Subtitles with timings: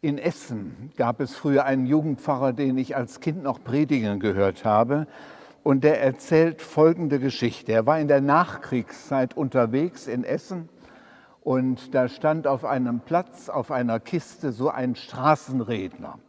[0.00, 5.08] In Essen gab es früher einen Jugendpfarrer, den ich als Kind noch predigen gehört habe.
[5.64, 7.72] Und der erzählt folgende Geschichte.
[7.72, 10.68] Er war in der Nachkriegszeit unterwegs in Essen
[11.40, 16.20] und da stand auf einem Platz, auf einer Kiste, so ein Straßenredner.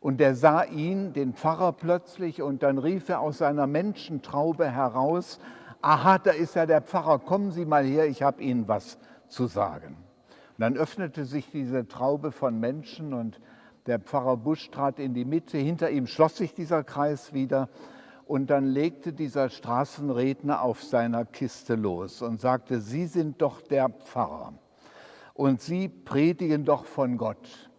[0.00, 5.40] Und der sah ihn, den Pfarrer plötzlich, und dann rief er aus seiner Menschentraube heraus,
[5.82, 8.96] aha, da ist ja der Pfarrer, kommen Sie mal her, ich habe Ihnen was
[9.28, 10.07] zu sagen.
[10.58, 13.40] Dann öffnete sich diese Traube von Menschen und
[13.86, 17.68] der Pfarrer Busch trat in die Mitte, hinter ihm schloss sich dieser Kreis wieder
[18.26, 23.88] und dann legte dieser Straßenredner auf seiner Kiste los und sagte, Sie sind doch der
[23.88, 24.52] Pfarrer
[25.32, 27.70] und Sie predigen doch von Gott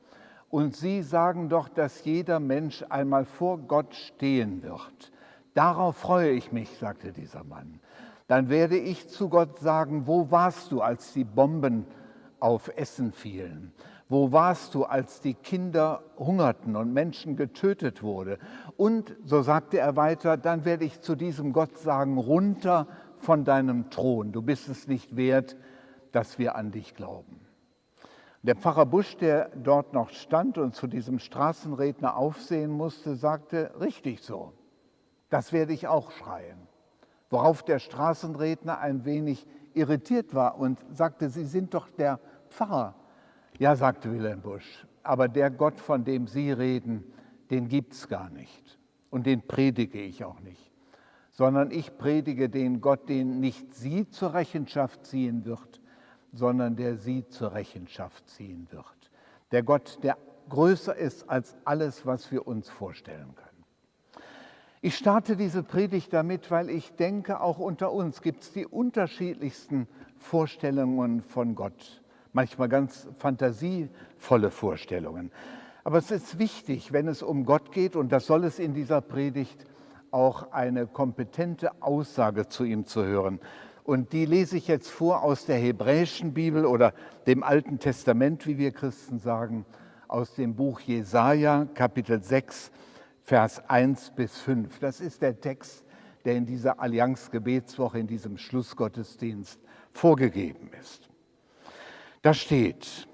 [0.49, 5.11] und Sie sagen doch, dass jeder Mensch einmal vor Gott stehen wird.
[5.53, 7.81] Darauf freue ich mich, sagte dieser Mann.
[8.27, 11.85] Dann werde ich zu Gott sagen, wo warst du, als die Bomben
[12.39, 13.73] auf Essen fielen?
[14.07, 18.39] Wo warst du, als die Kinder hungerten und Menschen getötet wurde?
[18.75, 22.87] Und, so sagte er weiter, dann werde ich zu diesem Gott sagen, runter
[23.19, 24.31] von deinem Thron.
[24.31, 25.55] Du bist es nicht wert,
[26.11, 27.41] dass wir an dich glauben.
[28.41, 34.21] Der Pfarrer Busch, der dort noch stand und zu diesem Straßenredner aufsehen musste, sagte, richtig
[34.21, 34.53] so,
[35.29, 36.57] das werde ich auch schreien.
[37.29, 42.19] Worauf der Straßenredner ein wenig irritiert war und sagte, Sie sind doch der
[42.49, 42.95] Pfarrer.
[43.57, 47.03] Ja, sagte Wilhelm Busch, aber der Gott, von dem Sie reden,
[47.49, 48.77] den gibt es gar nicht.
[49.09, 50.71] Und den predige ich auch nicht,
[51.31, 55.81] sondern ich predige den Gott, den nicht Sie zur Rechenschaft ziehen wird,
[56.31, 58.85] sondern der Sie zur Rechenschaft ziehen wird.
[59.51, 63.49] Der Gott, der größer ist als alles, was wir uns vorstellen können.
[64.81, 69.87] Ich starte diese Predigt damit, weil ich denke, auch unter uns gibt es die unterschiedlichsten
[70.17, 71.98] Vorstellungen von Gott
[72.33, 75.31] manchmal ganz fantasievolle Vorstellungen.
[75.83, 79.01] Aber es ist wichtig, wenn es um Gott geht, und das soll es in dieser
[79.01, 79.65] Predigt,
[80.11, 83.39] auch eine kompetente Aussage zu ihm zu hören.
[83.83, 86.93] Und die lese ich jetzt vor aus der hebräischen Bibel oder
[87.27, 89.65] dem Alten Testament, wie wir Christen sagen,
[90.07, 92.71] aus dem Buch Jesaja, Kapitel 6,
[93.23, 94.79] Vers 1 bis 5.
[94.79, 95.85] Das ist der Text,
[96.25, 99.59] der in dieser Allianzgebetswoche, in diesem Schlussgottesdienst
[99.91, 101.08] vorgegeben ist.
[102.21, 103.07] Da steht,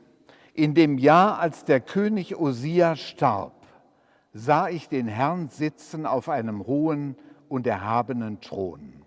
[0.53, 3.66] in dem Jahr, als der König Osia starb,
[4.33, 7.16] sah ich den Herrn sitzen auf einem hohen
[7.47, 9.05] und erhabenen Thron,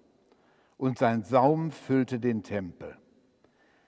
[0.77, 2.97] und sein Saum füllte den Tempel.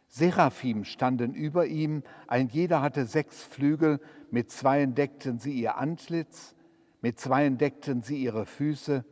[0.08, 4.00] Seraphim standen über ihm, ein jeder hatte sechs Flügel,
[4.32, 6.56] mit zweien deckten sie ihr Antlitz,
[7.00, 9.04] mit zweien deckten sie ihre Füße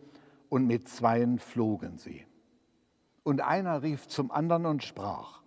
[0.48, 2.26] und mit zweien flogen sie.
[3.22, 5.42] Und einer rief zum anderen und sprach,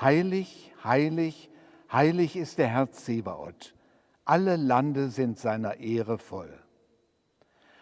[0.00, 1.50] Heilig, heilig,
[1.92, 3.74] heilig ist der Herr Zebaoth.
[4.24, 6.52] Alle Lande sind seiner Ehre voll.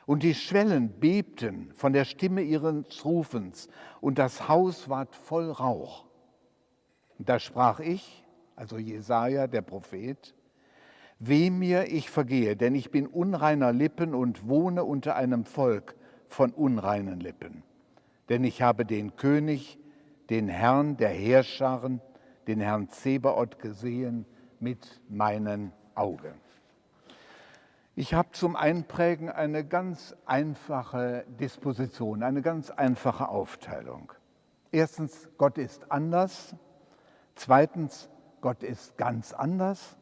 [0.06, 3.68] Und die Schwellen bebten von der Stimme ihres Rufens,
[4.00, 6.06] und das Haus ward voll Rauch.
[7.18, 10.34] Da sprach ich, also Jesaja, der Prophet,
[11.18, 15.96] Weh mir, ich vergehe, denn ich bin unreiner Lippen und wohne unter einem Volk
[16.28, 17.62] von unreinen Lippen.
[18.28, 19.78] Denn ich habe den König,
[20.30, 22.00] den Herrn der Heerscharen,
[22.46, 24.26] den Herrn Zebaoth gesehen
[24.60, 26.34] mit meinen Augen.
[27.94, 34.12] Ich habe zum Einprägen eine ganz einfache Disposition, eine ganz einfache Aufteilung.
[34.70, 36.54] Erstens, Gott ist anders.
[37.34, 38.10] Zweitens,
[38.42, 39.96] Gott ist ganz anders.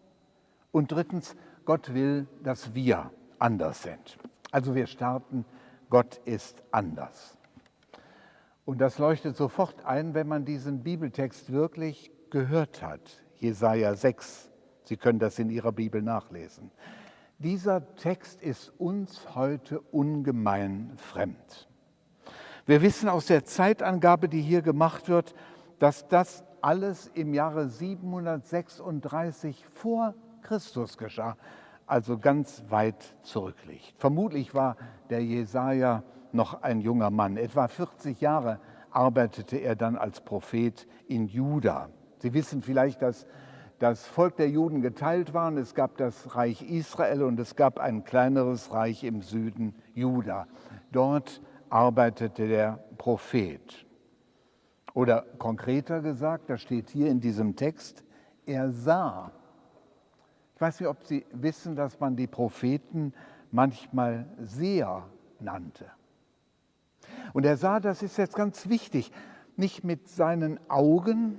[0.73, 4.19] Und drittens, Gott will, dass wir anders sind.
[4.51, 5.45] Also wir starten,
[5.89, 7.39] Gott ist anders.
[8.65, 13.23] Und das leuchtet sofort ein, wenn man diesen Bibeltext wirklich gehört hat.
[13.37, 14.51] Jesaja 6.
[14.85, 16.71] Sie können das in Ihrer Bibel nachlesen.
[17.39, 21.69] Dieser Text ist uns heute ungemein fremd.
[22.65, 25.35] Wir wissen aus der Zeitangabe, die hier gemacht wird,
[25.79, 31.37] dass das alles im Jahre 736 vor Christus geschah,
[31.87, 33.93] also ganz weit zurückliegt.
[33.99, 34.79] Vermutlich war
[35.11, 36.03] der Jesaja
[36.35, 37.37] noch ein junger Mann.
[37.37, 38.61] Etwa 40 Jahre
[38.91, 41.89] arbeitete er dann als Prophet in Juda.
[42.19, 43.27] Sie wissen vielleicht, dass
[43.79, 45.53] das Volk der Juden geteilt war.
[45.57, 50.47] Es gab das Reich Israel und es gab ein kleineres Reich im Süden, Juda.
[50.93, 53.85] Dort arbeitete der Prophet.
[54.95, 58.05] Oder konkreter gesagt, da steht hier in diesem Text,
[58.47, 59.33] er sah.
[60.55, 63.13] Ich weiß nicht, ob Sie wissen, dass man die Propheten
[63.51, 65.09] manchmal Seher
[65.41, 65.91] nannte.
[67.33, 69.11] Und er sah, das ist jetzt ganz wichtig,
[69.57, 71.39] nicht mit seinen Augen.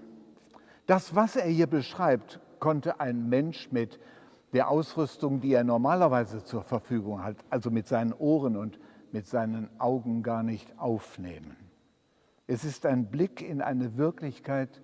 [0.85, 3.99] Das, was er hier beschreibt, konnte ein Mensch mit
[4.53, 8.79] der Ausrüstung, die er normalerweise zur Verfügung hat, also mit seinen Ohren und
[9.11, 11.57] mit seinen Augen gar nicht aufnehmen.
[12.47, 14.81] Es ist ein Blick in eine Wirklichkeit,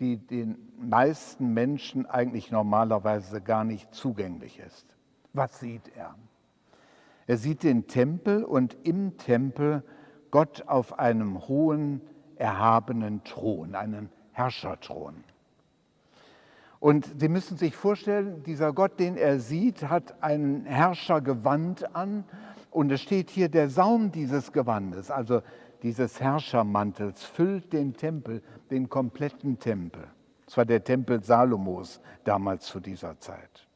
[0.00, 4.86] die den meisten Menschen eigentlich normalerweise gar nicht zugänglich ist.
[5.32, 6.16] Was sieht er?
[7.26, 9.82] Er sieht den Tempel und im Tempel
[10.34, 12.00] Gott auf einem hohen,
[12.34, 15.22] erhabenen Thron, einen Herrscherthron.
[16.80, 22.24] Und Sie müssen sich vorstellen, dieser Gott, den er sieht, hat ein Herrschergewand an.
[22.72, 25.40] Und es steht hier, der Saum dieses Gewandes, also
[25.84, 28.42] dieses Herrschermantels, füllt den Tempel,
[28.72, 30.02] den kompletten Tempel.
[30.46, 33.68] Das war der Tempel Salomos damals zu dieser Zeit.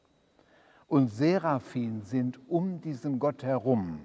[0.89, 4.01] Und Seraphim sind um diesen Gott herum.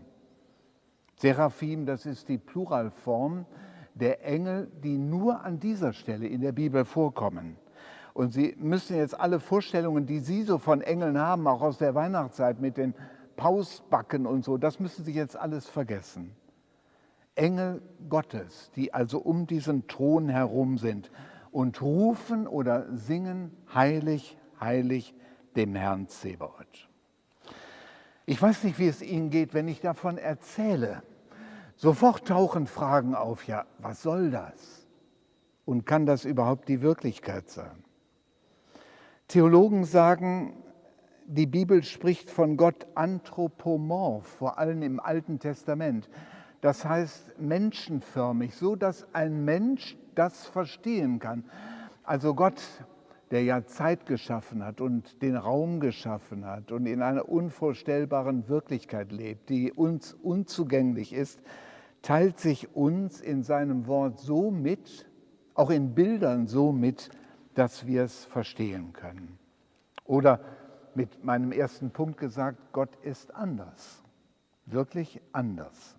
[1.17, 3.47] Seraphim, das ist die Pluralform
[3.95, 7.57] der Engel, die nur an dieser Stelle in der Bibel vorkommen.
[8.13, 11.95] Und Sie müssen jetzt alle Vorstellungen, die Sie so von Engeln haben, auch aus der
[11.95, 12.95] Weihnachtszeit mit den
[13.37, 16.35] Pausbacken und so, das müssen Sie jetzt alles vergessen.
[17.35, 21.11] Engel Gottes, die also um diesen Thron herum sind
[21.51, 25.15] und rufen oder singen heilig, heilig
[25.57, 26.89] dem Herrn Zebaoth.
[28.27, 31.03] Ich weiß nicht, wie es Ihnen geht, wenn ich davon erzähle.
[31.77, 34.87] Sofort tauchen Fragen auf, ja, was soll das?
[35.67, 37.85] Und kann das überhaupt die Wirklichkeit sein?
[39.29, 40.55] Theologen sagen,
[41.27, 46.09] die Bibel spricht von Gott anthropomorph, vor allem im Alten Testament.
[46.61, 51.45] Das heißt menschenförmig, so dass ein Mensch das verstehen kann.
[52.03, 52.63] Also Gott
[53.31, 59.13] der ja Zeit geschaffen hat und den Raum geschaffen hat und in einer unvorstellbaren Wirklichkeit
[59.13, 61.41] lebt, die uns unzugänglich ist,
[62.03, 65.07] teilt sich uns in seinem Wort so mit,
[65.55, 67.11] auch in Bildern so mit,
[67.55, 69.39] dass wir es verstehen können.
[70.05, 70.41] Oder
[70.95, 74.03] mit meinem ersten Punkt gesagt, Gott ist anders,
[74.67, 75.97] wirklich anders.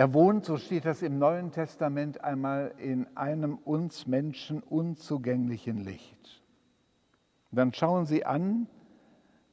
[0.00, 6.42] Er wohnt, so steht das im Neuen Testament einmal, in einem uns Menschen unzugänglichen Licht.
[7.50, 8.66] Dann schauen Sie an,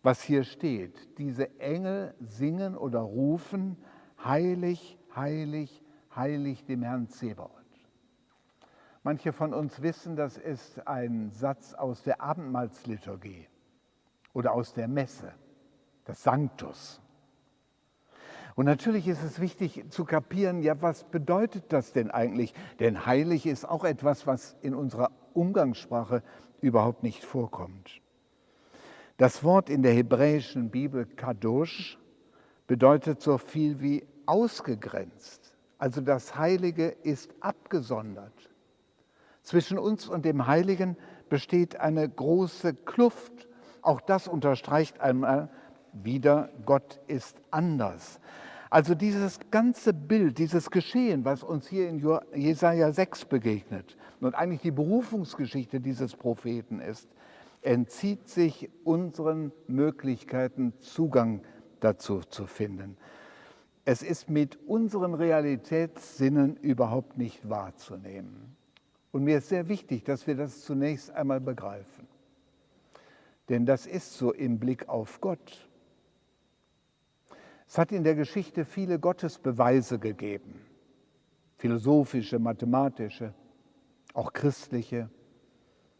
[0.03, 1.17] was hier steht.
[1.17, 3.75] Diese Engel singen oder rufen,
[4.23, 5.83] heilig, heilig,
[6.15, 7.51] heilig dem Herrn Zebaoth.
[9.03, 13.49] Manche von uns wissen, das ist ein Satz aus der Abendmahlsliturgie
[14.31, 15.33] oder aus der Messe,
[16.05, 17.01] das Sanctus.
[18.57, 22.55] Und natürlich ist es wichtig zu kapieren, ja, was bedeutet das denn eigentlich?
[22.79, 26.23] Denn heilig ist auch etwas, was in unserer Umgangssprache
[26.59, 28.01] überhaupt nicht vorkommt.
[29.17, 31.99] Das Wort in der hebräischen Bibel Kadosh
[32.65, 35.55] bedeutet so viel wie ausgegrenzt.
[35.77, 38.33] Also das Heilige ist abgesondert.
[39.43, 40.97] Zwischen uns und dem Heiligen
[41.29, 43.47] besteht eine große Kluft.
[43.83, 45.49] Auch das unterstreicht einmal
[45.93, 48.19] wieder, Gott ist anders.
[48.69, 52.01] Also dieses ganze Bild, dieses Geschehen, was uns hier in
[52.35, 57.07] Jesaja 6 begegnet und eigentlich die Berufungsgeschichte dieses Propheten ist,
[57.61, 61.41] entzieht sich unseren Möglichkeiten, Zugang
[61.79, 62.97] dazu zu finden.
[63.85, 68.57] Es ist mit unseren Realitätssinnen überhaupt nicht wahrzunehmen.
[69.11, 72.07] Und mir ist sehr wichtig, dass wir das zunächst einmal begreifen.
[73.49, 75.66] Denn das ist so im Blick auf Gott.
[77.67, 80.61] Es hat in der Geschichte viele Gottesbeweise gegeben,
[81.57, 83.33] philosophische, mathematische,
[84.13, 85.09] auch christliche.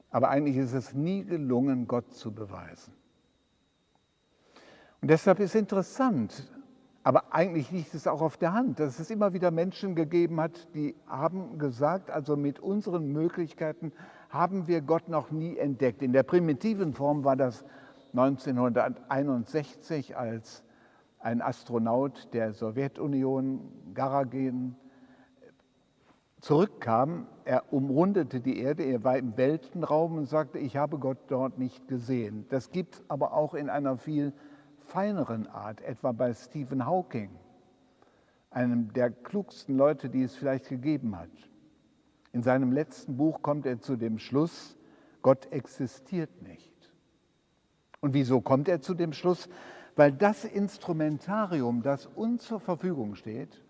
[0.10, 2.94] Aber eigentlich ist es nie gelungen, Gott zu beweisen.
[5.02, 6.50] Und deshalb ist interessant,
[7.04, 10.74] aber eigentlich liegt es auch auf der Hand, dass es immer wieder Menschen gegeben hat,
[10.74, 13.92] die haben gesagt, also mit unseren Möglichkeiten
[14.30, 16.02] haben wir Gott noch nie entdeckt.
[16.02, 17.64] In der primitiven Form war das
[18.14, 20.64] 1961, als
[21.20, 24.76] ein Astronaut der Sowjetunion, Garagen,
[26.42, 27.28] zurückkam.
[27.46, 31.88] Er umrundete die Erde, er war im Weltenraum und sagte, ich habe Gott dort nicht
[31.88, 32.46] gesehen.
[32.50, 34.34] Das gibt es aber auch in einer viel
[34.80, 37.30] feineren Art, etwa bei Stephen Hawking,
[38.52, 41.30] einem der klugsten Leute, die es vielleicht gegeben hat.
[42.32, 44.78] In seinem letzten Buch kommt er zu dem Schluss,
[45.22, 46.72] Gott existiert nicht.
[48.00, 49.50] Und wieso kommt er zu dem Schluss?
[49.98, 53.62] Weil das Instrumentarium, das uns zur Verfügung steht,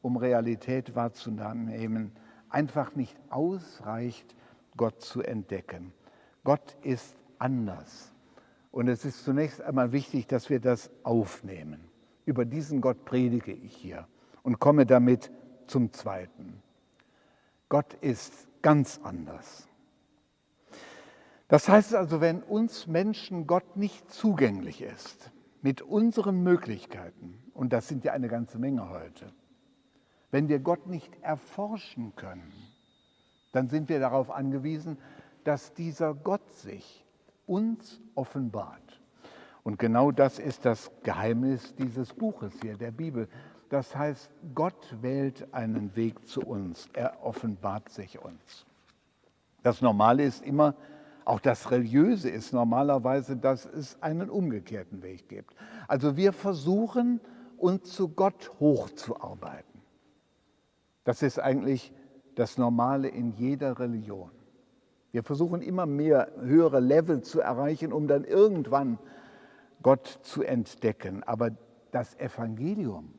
[0.00, 2.12] um Realität wahrzunehmen,
[2.48, 4.34] einfach nicht ausreicht,
[4.76, 5.92] Gott zu entdecken.
[6.42, 8.12] Gott ist anders.
[8.70, 11.84] Und es ist zunächst einmal wichtig, dass wir das aufnehmen.
[12.24, 14.08] Über diesen Gott predige ich hier
[14.42, 15.30] und komme damit
[15.66, 16.62] zum Zweiten.
[17.68, 19.68] Gott ist ganz anders.
[21.48, 25.30] Das heißt also, wenn uns Menschen Gott nicht zugänglich ist,
[25.62, 29.32] mit unseren Möglichkeiten, und das sind ja eine ganze Menge heute,
[30.30, 32.52] wenn wir Gott nicht erforschen können,
[33.52, 34.98] dann sind wir darauf angewiesen,
[35.44, 37.04] dass dieser Gott sich
[37.46, 39.00] uns offenbart.
[39.62, 43.28] Und genau das ist das Geheimnis dieses Buches hier, der Bibel.
[43.68, 48.66] Das heißt, Gott wählt einen Weg zu uns, er offenbart sich uns.
[49.62, 50.74] Das Normale ist immer,
[51.24, 55.54] auch das Religiöse ist normalerweise, dass es einen umgekehrten Weg gibt.
[55.88, 57.20] Also wir versuchen,
[57.56, 59.80] uns zu Gott hochzuarbeiten.
[61.04, 61.92] Das ist eigentlich
[62.34, 64.30] das Normale in jeder Religion.
[65.12, 68.98] Wir versuchen immer mehr höhere Level zu erreichen, um dann irgendwann
[69.82, 71.22] Gott zu entdecken.
[71.24, 71.50] Aber
[71.90, 73.12] das Evangelium,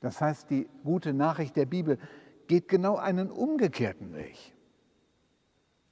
[0.00, 1.98] das heißt die gute Nachricht der Bibel,
[2.46, 4.36] geht genau einen umgekehrten Weg.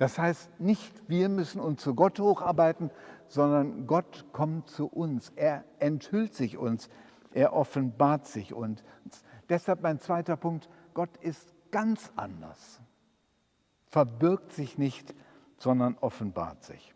[0.01, 2.91] Das heißt nicht, wir müssen uns zu Gott hocharbeiten,
[3.29, 5.31] sondern Gott kommt zu uns.
[5.37, 6.89] Er enthüllt sich uns,
[7.35, 8.83] er offenbart sich uns.
[9.51, 12.81] Deshalb mein zweiter Punkt, Gott ist ganz anders,
[13.89, 15.15] verbirgt sich nicht,
[15.59, 16.95] sondern offenbart sich.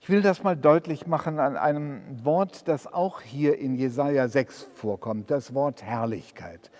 [0.00, 4.70] Ich will das mal deutlich machen an einem Wort, das auch hier in Jesaja 6
[4.74, 6.72] vorkommt, das Wort Herrlichkeit.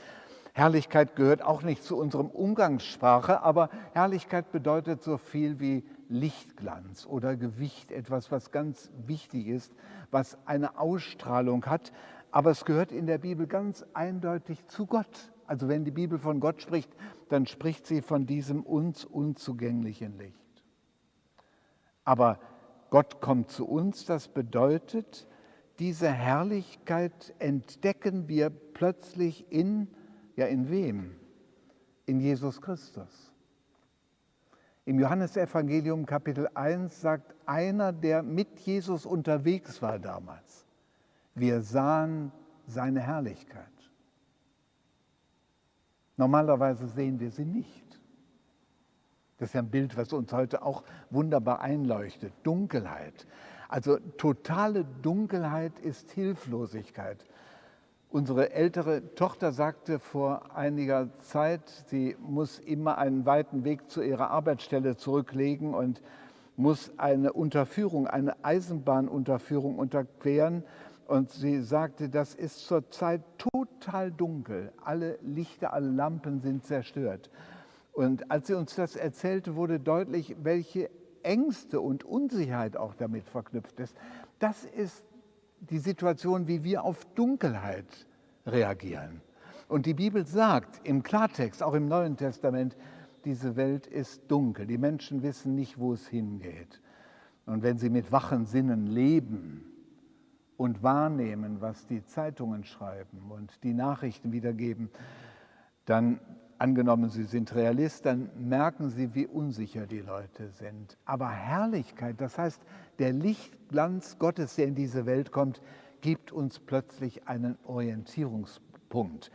[0.56, 7.36] Herrlichkeit gehört auch nicht zu unserem Umgangssprache, aber Herrlichkeit bedeutet so viel wie Lichtglanz oder
[7.36, 9.74] Gewicht, etwas, was ganz wichtig ist,
[10.10, 11.92] was eine Ausstrahlung hat.
[12.30, 15.30] Aber es gehört in der Bibel ganz eindeutig zu Gott.
[15.46, 16.90] Also wenn die Bibel von Gott spricht,
[17.28, 20.64] dann spricht sie von diesem uns unzugänglichen Licht.
[22.02, 22.38] Aber
[22.88, 25.28] Gott kommt zu uns, das bedeutet,
[25.80, 29.88] diese Herrlichkeit entdecken wir plötzlich in,
[30.36, 31.16] ja in wem?
[32.06, 33.32] In Jesus Christus.
[34.84, 40.64] Im Johannesevangelium Kapitel 1 sagt einer, der mit Jesus unterwegs war damals,
[41.34, 42.30] wir sahen
[42.68, 43.66] seine Herrlichkeit.
[46.16, 48.00] Normalerweise sehen wir sie nicht.
[49.38, 52.32] Das ist ja ein Bild, was uns heute auch wunderbar einleuchtet.
[52.42, 53.26] Dunkelheit.
[53.68, 57.26] Also totale Dunkelheit ist Hilflosigkeit.
[58.16, 64.30] Unsere ältere Tochter sagte vor einiger Zeit, sie muss immer einen weiten Weg zu ihrer
[64.30, 66.00] Arbeitsstelle zurücklegen und
[66.56, 70.64] muss eine Unterführung, eine Eisenbahnunterführung unterqueren.
[71.06, 74.72] Und sie sagte, das ist zurzeit total dunkel.
[74.82, 77.28] Alle Lichter, alle Lampen sind zerstört.
[77.92, 80.88] Und als sie uns das erzählte, wurde deutlich, welche
[81.22, 83.94] Ängste und Unsicherheit auch damit verknüpft ist.
[84.38, 85.04] Das ist
[85.60, 88.06] die Situation, wie wir auf Dunkelheit
[88.46, 89.20] reagieren.
[89.68, 92.76] Und die Bibel sagt im Klartext, auch im Neuen Testament,
[93.24, 94.66] diese Welt ist dunkel.
[94.66, 96.80] Die Menschen wissen nicht, wo es hingeht.
[97.46, 99.64] Und wenn sie mit wachen Sinnen leben
[100.56, 104.90] und wahrnehmen, was die Zeitungen schreiben und die Nachrichten wiedergeben,
[105.84, 106.20] dann
[106.58, 110.96] angenommen, Sie sind Realist, dann merken Sie, wie unsicher die Leute sind.
[111.04, 112.60] Aber Herrlichkeit, das heißt,
[112.98, 115.60] der Lichtglanz Gottes, der in diese Welt kommt,
[116.00, 119.30] gibt uns plötzlich einen Orientierungspunkt.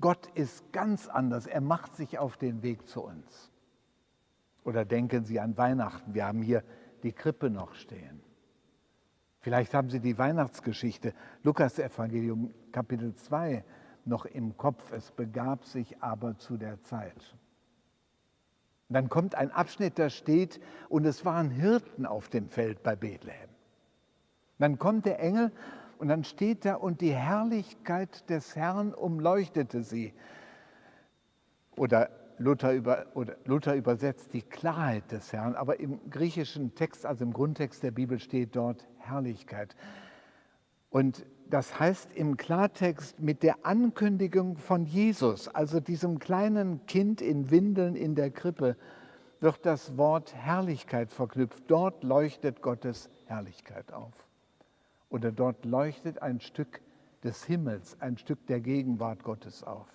[0.00, 1.46] Gott ist ganz anders.
[1.46, 3.50] Er macht sich auf den Weg zu uns.
[4.64, 6.14] Oder denken Sie an Weihnachten.
[6.14, 6.62] Wir haben hier
[7.02, 8.20] die Krippe noch stehen.
[9.40, 11.14] Vielleicht haben Sie die Weihnachtsgeschichte,
[11.44, 13.64] Lukas Evangelium Kapitel 2
[14.06, 14.92] noch im Kopf.
[14.92, 17.36] Es begab sich aber zu der Zeit.
[18.88, 23.48] Dann kommt ein Abschnitt, da steht, und es waren Hirten auf dem Feld bei Bethlehem.
[24.58, 25.50] Dann kommt der Engel
[25.98, 30.14] und dann steht da, und die Herrlichkeit des Herrn umleuchtete sie.
[31.76, 37.24] Oder Luther, über, oder Luther übersetzt die Klarheit des Herrn, aber im griechischen Text, also
[37.24, 39.74] im Grundtext der Bibel steht dort Herrlichkeit.
[40.96, 47.50] Und das heißt im Klartext mit der Ankündigung von Jesus, also diesem kleinen Kind in
[47.50, 48.78] Windeln in der Krippe,
[49.40, 51.64] wird das Wort Herrlichkeit verknüpft.
[51.66, 54.14] Dort leuchtet Gottes Herrlichkeit auf.
[55.10, 56.80] Oder dort leuchtet ein Stück
[57.22, 59.88] des Himmels, ein Stück der Gegenwart Gottes auf.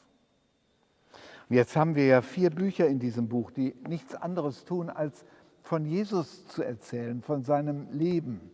[1.50, 5.26] Und jetzt haben wir ja vier Bücher in diesem Buch, die nichts anderes tun, als
[5.64, 8.52] von Jesus zu erzählen, von seinem Leben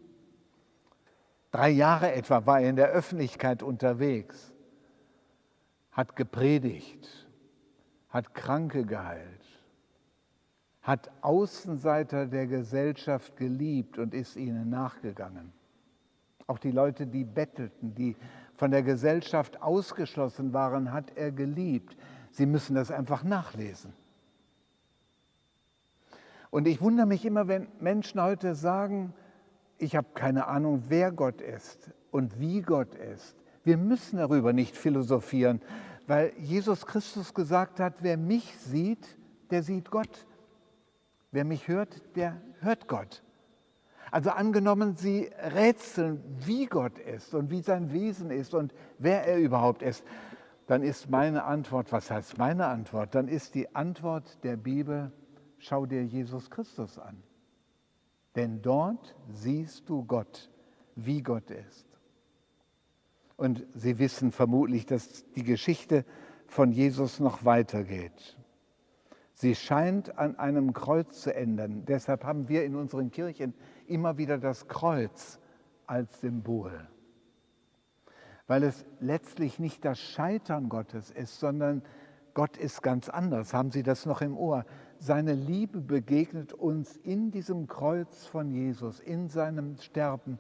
[1.52, 4.54] Drei Jahre etwa war er in der Öffentlichkeit unterwegs,
[5.92, 7.28] hat gepredigt,
[8.10, 9.46] hat Kranke geheilt,
[10.82, 15.54] hat Außenseiter der Gesellschaft geliebt und ist ihnen nachgegangen.
[16.48, 18.16] Auch die Leute, die bettelten, die
[18.56, 21.98] von der Gesellschaft ausgeschlossen waren, hat er geliebt.
[22.32, 23.94] Sie müssen das einfach nachlesen.
[26.50, 29.14] Und ich wundere mich immer, wenn Menschen heute sagen,
[29.78, 33.36] ich habe keine Ahnung, wer Gott ist und wie Gott ist.
[33.64, 35.62] Wir müssen darüber nicht philosophieren,
[36.08, 39.06] weil Jesus Christus gesagt hat, wer mich sieht,
[39.52, 40.26] der sieht Gott.
[41.32, 43.24] Wer mich hört, der hört Gott.
[44.10, 49.38] Also angenommen, Sie rätseln, wie Gott ist und wie sein Wesen ist und wer er
[49.38, 50.06] überhaupt ist,
[50.66, 53.16] dann ist meine Antwort, was heißt meine Antwort?
[53.16, 55.12] Dann ist die Antwort der Bibel,
[55.60, 57.22] schau dir Jesus Christus an.
[58.38, 60.52] Denn dort siehst du Gott,
[60.96, 61.88] wie Gott ist.
[63.36, 66.06] Und Sie wissen vermutlich, dass die Geschichte
[66.46, 68.38] von Jesus noch weitergeht.
[69.34, 71.86] Sie scheint an einem Kreuz zu enden.
[71.86, 73.56] Deshalb haben wir in unseren Kirchen
[73.88, 75.40] immer wieder das Kreuz
[75.88, 76.88] als Symbol.
[78.46, 81.82] Weil es letztlich nicht das Scheitern Gottes ist, sondern
[82.36, 83.54] Gott ist ganz anders.
[83.54, 84.64] Haben Sie das noch im Ohr?
[85.00, 90.40] Seine Liebe begegnet uns in diesem Kreuz von Jesus, in seinem Sterben,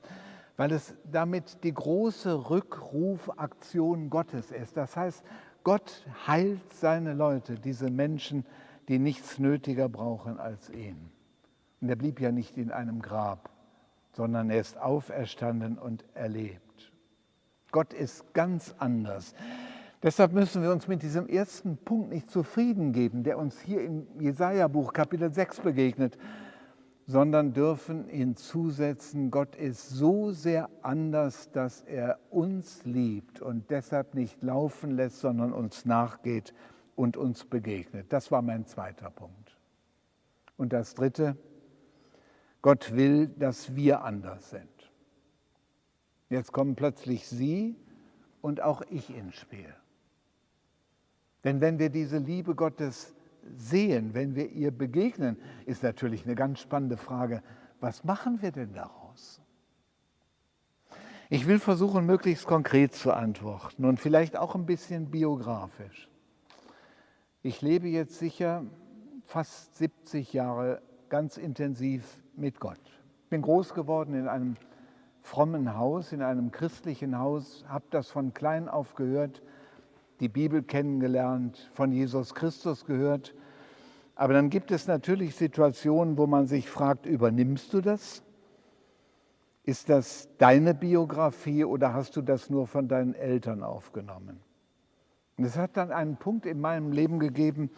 [0.57, 4.75] weil es damit die große Rückrufaktion Gottes ist.
[4.75, 5.23] Das heißt,
[5.63, 8.45] Gott heilt seine Leute, diese Menschen,
[8.87, 11.11] die nichts nötiger brauchen als ihn.
[11.81, 13.49] Und er blieb ja nicht in einem Grab,
[14.13, 16.91] sondern er ist auferstanden und erlebt.
[17.71, 19.35] Gott ist ganz anders.
[20.03, 24.05] Deshalb müssen wir uns mit diesem ersten Punkt nicht zufrieden geben, der uns hier im
[24.19, 26.19] Jesaja-Buch Kapitel 6 begegnet,
[27.07, 34.43] sondern dürfen hinzusetzen, Gott ist so sehr anders, dass er uns liebt und deshalb nicht
[34.43, 36.53] laufen lässt, sondern uns nachgeht
[36.95, 38.11] und uns begegnet.
[38.13, 39.57] Das war mein zweiter Punkt.
[40.57, 41.37] Und das dritte,
[42.61, 44.91] Gott will, dass wir anders sind.
[46.29, 47.77] Jetzt kommen plötzlich Sie
[48.41, 49.73] und auch ich ins Spiel.
[51.47, 53.15] Denn wenn wir diese Liebe Gottes
[53.55, 57.41] sehen, wenn wir ihr begegnen, ist natürlich eine ganz spannende Frage,
[57.79, 59.41] was machen wir denn daraus?
[61.29, 66.09] Ich will versuchen, möglichst konkret zu antworten und vielleicht auch ein bisschen biografisch.
[67.43, 68.65] Ich lebe jetzt sicher
[69.23, 72.03] fast 70 Jahre ganz intensiv
[72.35, 72.81] mit Gott.
[73.23, 74.57] Ich bin groß geworden in einem
[75.21, 79.41] frommen Haus, in einem christlichen Haus, habe das von klein auf gehört,
[80.19, 83.33] die Bibel kennengelernt, von Jesus Christus gehört.
[84.15, 88.23] Aber dann gibt es natürlich Situationen, wo man sich fragt, übernimmst du das?
[89.63, 94.39] Ist das deine Biografie oder hast du das nur von deinen Eltern aufgenommen?
[95.37, 97.69] Und es hat dann einen Punkt in meinem Leben gegeben,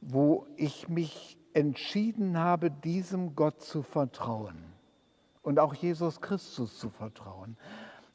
[0.00, 4.56] wo ich mich entschieden habe, diesem Gott zu vertrauen
[5.42, 7.56] und auch Jesus Christus zu vertrauen.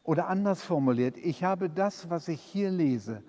[0.04, 3.24] Oder anders formuliert, ich habe das, was ich hier lese,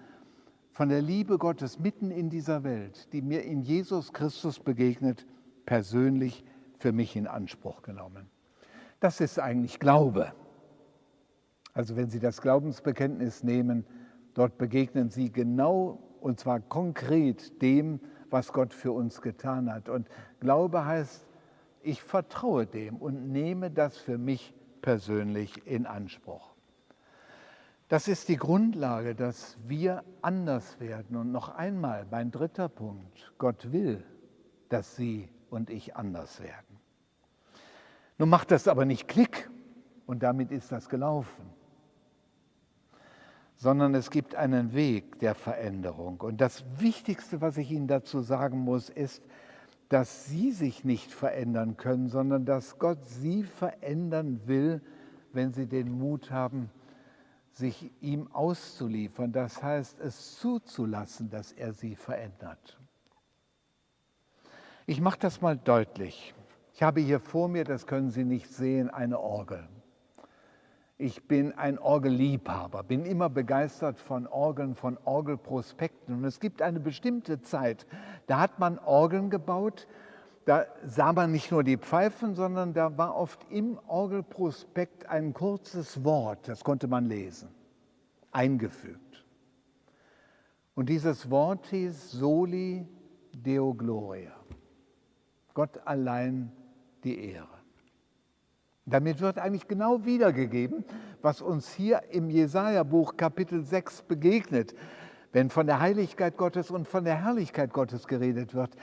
[0.74, 5.26] von der Liebe Gottes mitten in dieser Welt, die mir in Jesus Christus begegnet,
[5.64, 6.44] persönlich
[6.78, 8.28] für mich in Anspruch genommen.
[9.00, 10.34] Das ist eigentlich Glaube.
[11.72, 13.87] Also wenn Sie das Glaubensbekenntnis nehmen,
[14.34, 19.88] Dort begegnen sie genau und zwar konkret dem, was Gott für uns getan hat.
[19.88, 20.08] Und
[20.40, 21.26] Glaube heißt,
[21.82, 26.53] ich vertraue dem und nehme das für mich persönlich in Anspruch.
[27.94, 31.16] Das ist die Grundlage, dass wir anders werden.
[31.16, 34.02] Und noch einmal, mein dritter Punkt, Gott will,
[34.68, 36.80] dass Sie und ich anders werden.
[38.18, 39.48] Nun macht das aber nicht Klick
[40.07, 41.44] und damit ist das gelaufen
[43.54, 46.20] sondern es gibt einen Weg der Veränderung.
[46.20, 49.22] Und das Wichtigste, was ich Ihnen dazu sagen muss, ist,
[49.88, 54.83] dass Sie sich nicht verändern können, sondern dass Gott Sie verändern will,
[55.33, 56.70] wenn Sie den Mut haben,
[57.54, 59.32] sich ihm auszuliefern.
[59.32, 62.78] Das heißt, es zuzulassen, dass er Sie verändert.
[64.86, 66.34] Ich mache das mal deutlich.
[66.74, 69.66] Ich habe hier vor mir, das können Sie nicht sehen, eine Orgel.
[70.96, 76.14] Ich bin ein Orgelliebhaber, bin immer begeistert von Orgeln, von Orgelprospekten.
[76.14, 77.86] Und es gibt eine bestimmte Zeit,
[78.26, 79.86] da hat man Orgeln gebaut,
[80.44, 86.04] da sah man nicht nur die Pfeifen, sondern da war oft im Orgelprospekt ein kurzes
[86.04, 87.48] Wort, das konnte man lesen,
[88.30, 89.24] eingefügt.
[90.74, 92.87] Und dieses Wort hieß Soli
[93.33, 94.33] Deo Gloria.
[95.54, 96.50] Gott allein
[97.04, 97.48] die Ehre.
[98.87, 100.85] Damit wird eigentlich genau wiedergegeben,
[101.22, 104.74] was uns hier im Jesaja-Buch Kapitel 6 begegnet,
[105.33, 108.76] wenn von der Heiligkeit Gottes und von der Herrlichkeit Gottes geredet wird.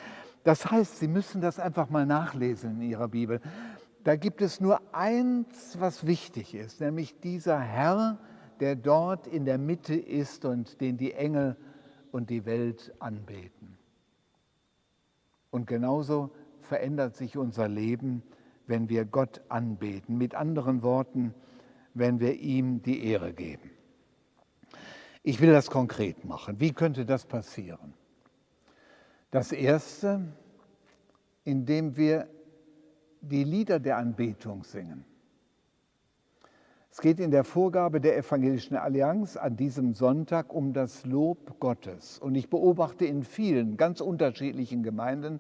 [0.44, 3.42] Das heißt, Sie müssen das einfach mal nachlesen in Ihrer Bibel.
[4.04, 8.18] Da gibt es nur eins, was wichtig ist, nämlich dieser Herr,
[8.60, 11.56] der dort in der Mitte ist und den die Engel
[12.12, 13.78] und die Welt anbeten.
[15.52, 18.24] Und genauso verändert sich unser Leben,
[18.66, 20.18] wenn wir Gott anbeten.
[20.18, 21.34] Mit anderen Worten,
[21.94, 23.70] wenn wir ihm die Ehre geben.
[25.24, 26.60] Ich will das konkret machen.
[26.60, 27.94] Wie könnte das passieren?
[29.32, 30.22] Das Erste,
[31.46, 32.28] indem wir
[33.22, 35.06] die Lieder der Anbetung singen.
[36.92, 42.20] Es geht in der Vorgabe der Evangelischen Allianz an diesem Sonntag um das Lob Gottes.
[42.20, 45.40] Und ich beobachte in vielen ganz unterschiedlichen Gemeinden,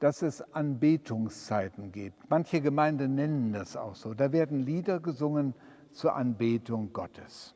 [0.00, 2.28] dass es Anbetungszeiten gibt.
[2.28, 4.14] Manche Gemeinden nennen das auch so.
[4.14, 5.54] Da werden Lieder gesungen
[5.92, 7.54] zur Anbetung Gottes.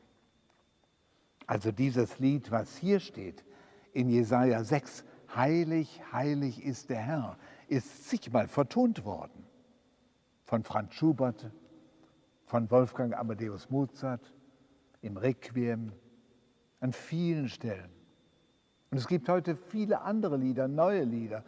[1.45, 3.43] Also dieses Lied, was hier steht
[3.91, 5.03] in Jesaja 6,
[5.37, 9.45] Heilig, heilig ist der Herr, ist zigmal vertont worden.
[10.45, 11.51] Von Franz Schubert,
[12.47, 14.33] von Wolfgang Amadeus Mozart,
[15.01, 15.91] im Requiem,
[16.79, 17.91] an vielen Stellen.
[18.89, 21.43] Und es gibt heute viele andere Lieder, neue Lieder.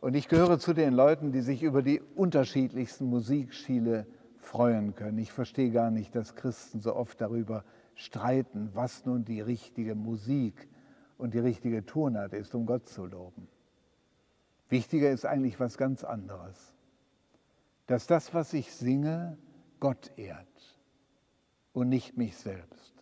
[0.00, 4.06] Und ich gehöre zu den Leuten, die sich über die unterschiedlichsten Musikstile
[4.38, 5.18] freuen können.
[5.18, 7.64] Ich verstehe gar nicht, dass Christen so oft darüber
[7.96, 10.68] streiten, was nun die richtige Musik
[11.18, 13.48] und die richtige Tonart ist, um Gott zu loben.
[14.68, 16.74] Wichtiger ist eigentlich was ganz anderes.
[17.86, 19.38] Dass das, was ich singe,
[19.78, 20.78] Gott ehrt
[21.72, 22.94] und nicht mich selbst.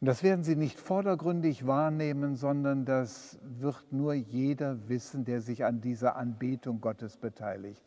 [0.00, 5.64] Und das werden Sie nicht vordergründig wahrnehmen, sondern das wird nur jeder wissen, der sich
[5.64, 7.84] an dieser Anbetung Gottes beteiligt.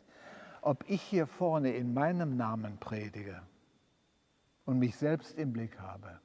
[0.62, 3.42] Ob ich hier vorne in meinem Namen predige
[4.64, 6.22] und mich selbst im Blick habe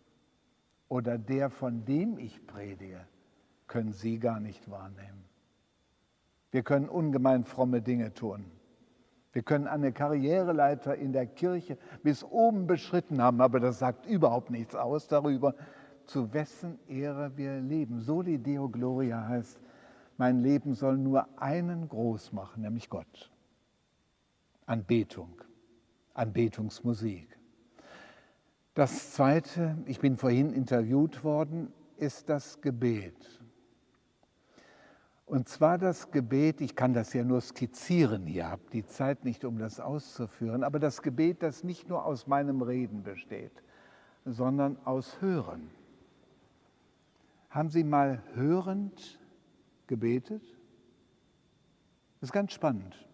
[0.90, 3.00] oder der, von dem ich predige,
[3.68, 5.24] können Sie gar nicht wahrnehmen.
[6.50, 8.44] Wir können ungemein fromme Dinge tun.
[9.32, 14.50] Wir können eine Karriereleiter in der Kirche bis oben beschritten haben, aber das sagt überhaupt
[14.50, 15.54] nichts aus darüber,
[16.06, 18.00] zu wessen Ehre wir leben.
[18.00, 19.60] Soli Deo Gloria heißt,
[20.16, 23.30] mein Leben soll nur einen groß machen, nämlich Gott.
[24.66, 25.40] Anbetung,
[26.14, 27.39] Anbetungsmusik.
[28.74, 33.40] Das Zweite, ich bin vorhin interviewt worden, ist das Gebet.
[35.26, 39.44] Und zwar das Gebet, ich kann das ja nur skizzieren hier, habe die Zeit nicht,
[39.44, 43.62] um das auszuführen, aber das Gebet, das nicht nur aus meinem Reden besteht,
[44.24, 45.70] sondern aus Hören.
[47.48, 49.20] Haben Sie mal hörend
[49.86, 50.42] gebetet?
[52.20, 53.06] Das ist ganz spannend.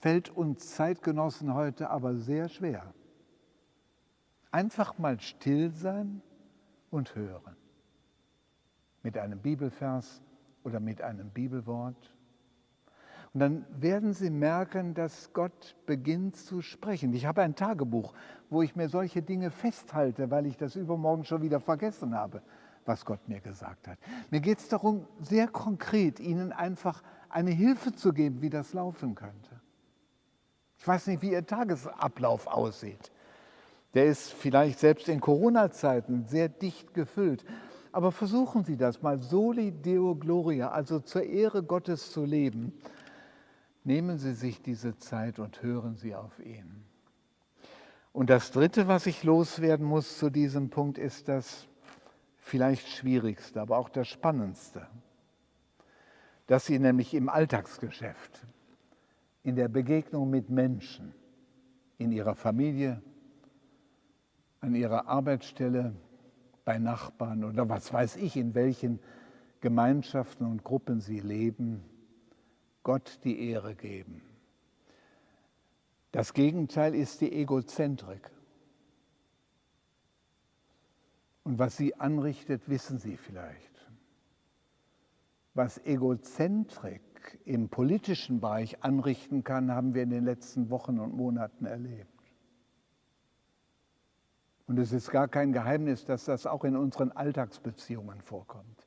[0.00, 2.92] Fällt uns Zeitgenossen heute aber sehr schwer.
[4.52, 6.22] Einfach mal still sein
[6.90, 7.56] und hören.
[9.02, 10.22] Mit einem Bibelvers,
[10.64, 12.14] oder mit einem Bibelwort.
[13.32, 17.14] Und dann werden Sie merken, dass Gott beginnt zu sprechen.
[17.14, 18.12] Ich habe ein Tagebuch,
[18.50, 22.42] wo ich mir solche Dinge festhalte, weil ich das übermorgen schon wieder vergessen habe,
[22.84, 23.98] was Gott mir gesagt hat.
[24.30, 29.14] Mir geht es darum, sehr konkret Ihnen einfach eine Hilfe zu geben, wie das laufen
[29.14, 29.60] könnte.
[30.76, 33.11] Ich weiß nicht, wie Ihr Tagesablauf aussieht.
[33.94, 37.44] Der ist vielleicht selbst in Corona-Zeiten sehr dicht gefüllt.
[37.92, 42.72] Aber versuchen Sie das mal, soli deo gloria, also zur Ehre Gottes zu leben.
[43.84, 46.84] Nehmen Sie sich diese Zeit und hören Sie auf ihn.
[48.12, 51.66] Und das Dritte, was ich loswerden muss zu diesem Punkt, ist das
[52.38, 54.86] vielleicht Schwierigste, aber auch das Spannendste,
[56.46, 58.46] dass Sie nämlich im Alltagsgeschäft,
[59.42, 61.14] in der Begegnung mit Menschen,
[61.98, 63.02] in Ihrer Familie,
[64.62, 65.92] an Ihrer Arbeitsstelle,
[66.64, 69.00] bei Nachbarn oder was weiß ich, in welchen
[69.60, 71.82] Gemeinschaften und Gruppen sie leben,
[72.84, 74.22] Gott die Ehre geben.
[76.12, 78.30] Das Gegenteil ist die Egozentrik.
[81.42, 83.88] Und was sie anrichtet, wissen Sie vielleicht.
[85.54, 87.02] Was Egozentrik
[87.44, 92.21] im politischen Bereich anrichten kann, haben wir in den letzten Wochen und Monaten erlebt.
[94.72, 98.86] Und es ist gar kein Geheimnis, dass das auch in unseren Alltagsbeziehungen vorkommt.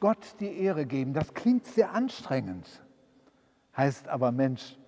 [0.00, 2.66] Gott die Ehre geben, das klingt sehr anstrengend,
[3.76, 4.78] heißt aber Mensch,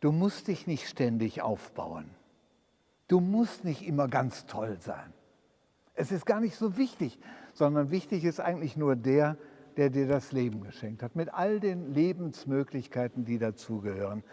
[0.00, 2.06] du musst dich nicht ständig aufbauen.
[3.08, 5.12] Du musst nicht immer ganz toll sein.
[5.92, 7.18] Es ist gar nicht so wichtig,
[7.52, 9.36] sondern wichtig ist eigentlich nur der,
[9.76, 14.24] der dir das Leben geschenkt hat, mit all den Lebensmöglichkeiten, die dazugehören.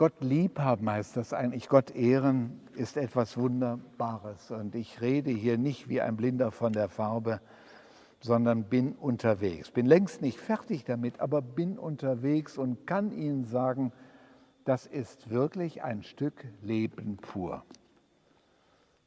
[0.00, 1.68] Gott lieb haben heißt das eigentlich.
[1.68, 4.50] Gott ehren ist etwas Wunderbares.
[4.50, 7.42] Und ich rede hier nicht wie ein Blinder von der Farbe,
[8.18, 9.70] sondern bin unterwegs.
[9.70, 13.92] Bin längst nicht fertig damit, aber bin unterwegs und kann Ihnen sagen,
[14.64, 17.62] das ist wirklich ein Stück Leben pur.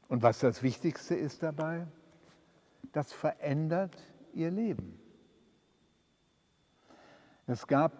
[0.06, 1.88] Und was das Wichtigste ist dabei,
[2.92, 3.96] das verändert
[4.32, 4.96] Ihr Leben.
[7.48, 7.90] Es gab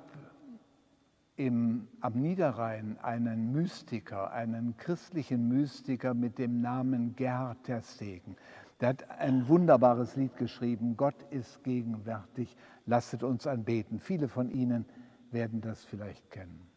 [1.37, 8.37] im, am Niederrhein einen Mystiker, einen christlichen Mystiker mit dem Namen Gerhard Terstegen.
[8.81, 13.99] Der hat ein wunderbares Lied geschrieben, Gott ist gegenwärtig, lasset uns anbeten.
[13.99, 14.85] Viele von Ihnen
[15.31, 16.69] werden das vielleicht kennen.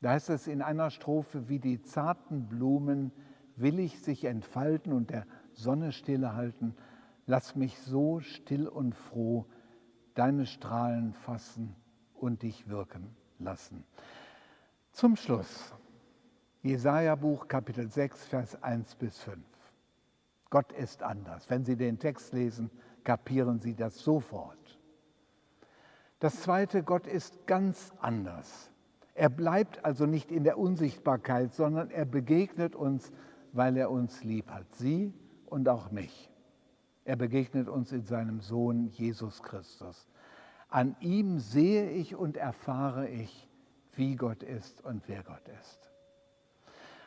[0.00, 3.12] Da heißt es in einer Strophe, wie die zarten Blumen
[3.56, 6.74] willig sich entfalten und der Sonne stillehalten,
[7.26, 9.46] lass mich so still und froh
[10.14, 11.74] deine Strahlen fassen
[12.14, 13.84] und dich wirken lassen.
[14.92, 15.74] Zum Schluss,
[16.62, 19.38] Jesaja Buch Kapitel 6, Vers 1 bis 5.
[20.50, 21.48] Gott ist anders.
[21.50, 22.70] Wenn Sie den Text lesen,
[23.04, 24.58] kapieren Sie das sofort.
[26.18, 28.70] Das zweite, Gott ist ganz anders.
[29.14, 33.12] Er bleibt also nicht in der Unsichtbarkeit, sondern er begegnet uns,
[33.52, 35.12] weil er uns lieb hat, Sie
[35.46, 36.30] und auch mich.
[37.04, 40.08] Er begegnet uns in seinem Sohn Jesus Christus.
[40.68, 43.48] An ihm sehe ich und erfahre ich,
[43.94, 45.90] wie Gott ist und wer Gott ist.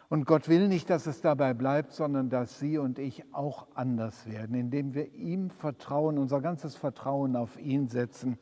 [0.09, 4.25] Und Gott will nicht, dass es dabei bleibt, sondern dass Sie und ich auch anders
[4.25, 8.39] werden, indem wir ihm vertrauen, unser ganzes Vertrauen auf ihn setzen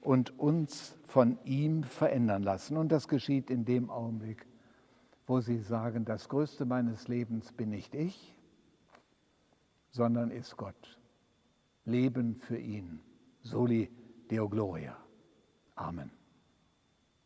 [0.00, 2.78] und uns von ihm verändern lassen.
[2.78, 4.46] Und das geschieht in dem Augenblick,
[5.26, 8.34] wo Sie sagen, das Größte meines Lebens bin nicht ich,
[9.90, 10.98] sondern ist Gott.
[11.84, 13.00] Leben für ihn.
[13.42, 13.90] Soli
[14.28, 14.96] Deo Gloria.
[15.76, 16.23] Amen.